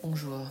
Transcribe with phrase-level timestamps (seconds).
[0.00, 0.46] Bonjour.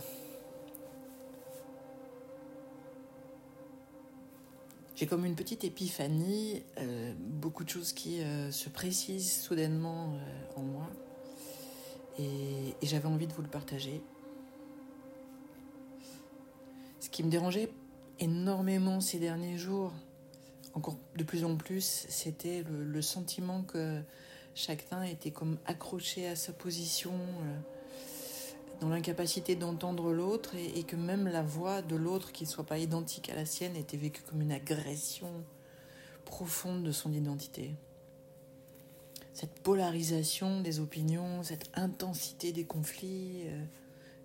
[4.94, 10.60] J'ai comme une petite épiphanie, euh, beaucoup de choses qui euh, se précisent soudainement euh,
[10.60, 10.90] en moi.
[12.18, 14.02] Et, j'avais envie de vous le partager.
[17.00, 17.70] Ce qui me dérangeait
[18.20, 19.94] énormément ces derniers jours,
[20.74, 24.02] encore de plus en plus, c'était le, sentiment que
[24.54, 27.14] chacun était comme accroché à sa position,
[28.80, 32.78] dans l'incapacité d'entendre l'autre, et, que même la voix de l'autre, qui ne soit pas
[32.78, 35.30] identique à la sienne, était vécue comme une agression
[36.24, 37.74] profonde de son identité.
[39.32, 43.64] Cette polarisation des opinions, cette intensité des conflits, euh,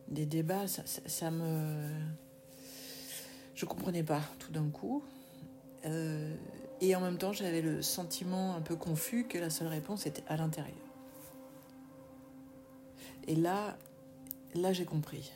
[0.07, 1.87] des débats, ça me...
[3.55, 5.03] Je comprenais pas tout d'un coup.
[5.85, 6.35] Euh,
[6.81, 10.23] et en même temps, j'avais le sentiment un peu confus que la seule réponse était
[10.27, 10.75] à l'intérieur.
[13.27, 13.77] Et là,
[14.55, 15.31] là, j'ai compris.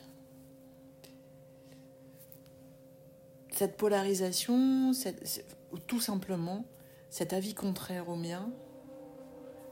[3.52, 4.92] Cette polarisation,
[5.86, 6.64] tout simplement,
[7.10, 8.50] cet avis contraire au mien,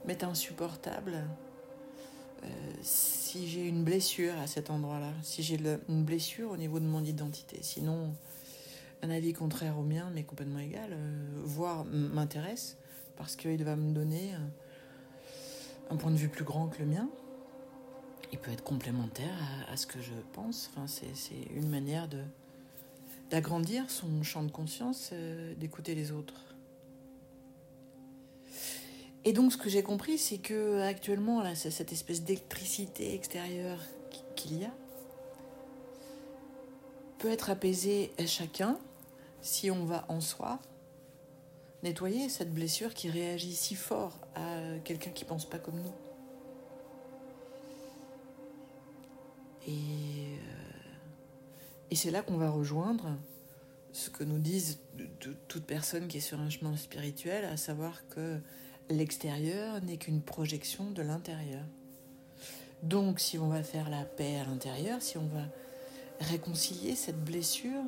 [0.05, 1.23] m'est insupportable.
[2.43, 2.47] Euh,
[2.81, 5.57] si j'ai une blessure à cet endroit-là, si j'ai
[5.89, 8.13] une blessure au niveau de mon identité, sinon
[9.01, 12.77] un avis contraire au mien, mais complètement égal, euh, voire m'intéresse,
[13.15, 14.31] parce qu'il va me donner
[15.89, 17.09] un, point de vue plus grand que le mien.
[18.31, 19.37] Il peut être complémentaire
[19.71, 20.69] à, ce que je pense.
[20.85, 22.07] C'est une manière
[23.29, 26.55] d'agrandir son champ de conscience, euh, d'écouter les autres.
[29.23, 33.79] Et donc, ce que j'ai compris, c'est que actuellement, cette espèce d'électricité extérieure
[34.35, 34.71] qu'il y a
[37.17, 38.77] peut être apaisée à chacun
[39.41, 40.59] si on va en soi
[41.83, 46.06] nettoyer cette blessure qui réagit si fort à quelqu'un qui pense pas comme nous.
[49.67, 50.91] Et, euh,
[51.91, 53.17] et c'est là qu'on va rejoindre
[53.91, 54.79] ce que nous disent
[55.47, 58.39] toute personne qui est sur un chemin spirituel, à savoir que
[58.89, 61.63] l'extérieur n'est qu'une projection de l'intérieur.
[62.83, 65.45] Donc si on va faire la paix à l'intérieur, si on va
[66.19, 67.83] réconcilier cette blessure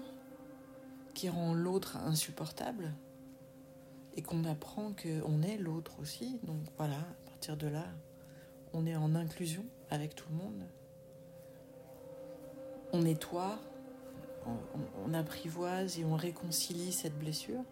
[1.14, 2.94] qui rend l'autre insupportable,
[4.16, 7.86] et qu'on apprend qu'on est l'autre aussi, donc voilà, à partir de là,
[8.74, 10.64] on est en inclusion avec tout le monde.
[12.92, 13.60] On nettoie,
[14.46, 17.64] on, on apprivoise et on réconcilie cette blessure.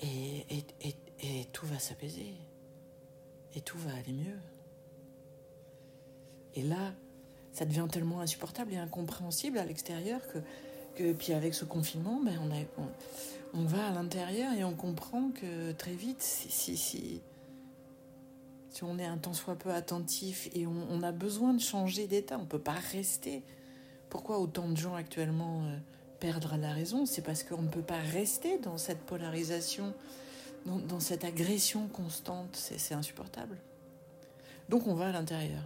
[0.00, 2.34] Et, et, et, tout va s'apaiser.
[3.54, 4.38] Et tout va aller mieux.
[6.54, 6.92] Et là,
[7.52, 10.38] ça devient tellement insupportable et incompréhensible à l'extérieur que,
[10.94, 12.88] que, puis avec ce confinement, ben on, on,
[13.54, 17.22] on va à l'intérieur et on comprend que très vite, si, si, si,
[18.70, 22.38] si on est un tant soit peu attentif et on, a besoin de changer d'état,
[22.38, 23.42] on ne peut pas rester.
[24.08, 25.76] Pourquoi autant de gens actuellement euh,
[26.20, 27.04] perdre la raison?
[27.04, 29.92] C'est parce qu'on ne peut pas rester dans cette polarisation
[30.66, 33.56] dans, cette agression constante, c'est insupportable.
[34.68, 35.62] Donc on va à l'intérieur.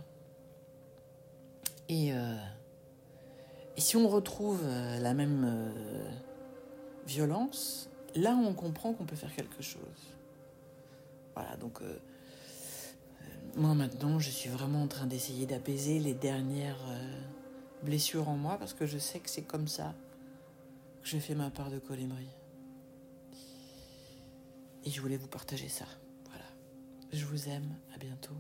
[1.89, 2.37] Et, euh,
[3.77, 6.11] si on retrouve euh, la même euh,
[7.07, 9.81] violence, là on comprend qu'on peut faire quelque chose.
[11.35, 11.81] Voilà, donc
[13.57, 16.85] moi maintenant je suis vraiment en train d'essayer d'apaiser les dernières
[17.83, 19.95] blessures en moi parce que je sais que c'est comme ça
[21.03, 22.29] que je fais ma part de colibri.
[24.85, 25.87] Et je voulais vous partager ça.
[26.29, 26.45] Voilà.
[27.13, 27.77] Je vous aime.
[27.95, 28.35] À bientôt.